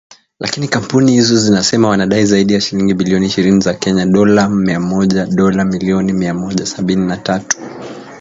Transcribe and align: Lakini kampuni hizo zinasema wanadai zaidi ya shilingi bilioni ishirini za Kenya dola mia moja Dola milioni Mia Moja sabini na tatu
Lakini 0.39 0.67
kampuni 0.67 1.11
hizo 1.11 1.37
zinasema 1.37 1.89
wanadai 1.89 2.25
zaidi 2.25 2.53
ya 2.53 2.61
shilingi 2.61 2.93
bilioni 2.93 3.25
ishirini 3.25 3.61
za 3.61 3.73
Kenya 3.73 4.05
dola 4.05 4.49
mia 4.49 4.79
moja 4.79 5.25
Dola 5.25 5.65
milioni 5.65 6.13
Mia 6.13 6.33
Moja 6.33 6.65
sabini 6.65 7.05
na 7.07 7.17
tatu 7.17 7.57